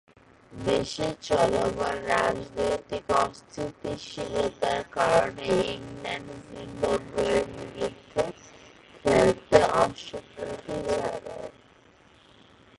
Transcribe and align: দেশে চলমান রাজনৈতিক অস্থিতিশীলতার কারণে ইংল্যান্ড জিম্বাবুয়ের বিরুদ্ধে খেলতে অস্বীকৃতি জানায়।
দেশে 0.51 1.07
চলমান 1.21 1.97
রাজনৈতিক 2.07 3.05
অস্থিতিশীলতার 3.23 4.81
কারণে 4.91 5.47
ইংল্যান্ড 5.75 6.29
জিম্বাবুয়ের 6.47 7.45
বিরুদ্ধে 7.55 8.23
খেলতে 9.05 9.59
অস্বীকৃতি 9.83 10.75
জানায়। 10.87 11.51